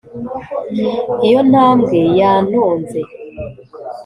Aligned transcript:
iyo 1.27 1.41
ntambwe 1.49 1.99
yantonze 2.19 2.99